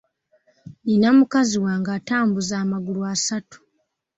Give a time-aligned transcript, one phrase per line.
[0.85, 3.57] Nina mukazi wange atambuza amagulu asatu.